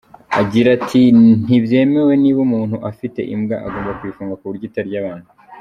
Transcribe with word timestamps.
Agira 0.41 0.67
ati 0.77 1.01
"Ntibyemewe 1.43 2.13
niba 2.21 2.39
umuntu 2.47 2.75
afite 2.89 3.19
imbwa 3.33 3.55
agomba 3.67 3.97
kuyifunga 3.97 4.37
ku 4.39 4.45
buryo 4.49 4.65
itarya 4.71 4.97
abantu. 5.03 5.29